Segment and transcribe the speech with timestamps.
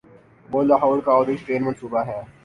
[0.49, 2.21] وہ لاہور کا orange train منصوبہ ہے۔